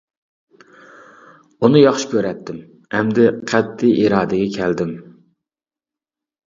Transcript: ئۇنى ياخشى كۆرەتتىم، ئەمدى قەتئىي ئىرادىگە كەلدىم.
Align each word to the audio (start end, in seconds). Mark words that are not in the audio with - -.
ئۇنى 1.67 1.83
ياخشى 1.83 2.09
كۆرەتتىم، 2.15 2.63
ئەمدى 2.97 3.29
قەتئىي 3.53 3.97
ئىرادىگە 4.01 4.53
كەلدىم. 4.59 5.01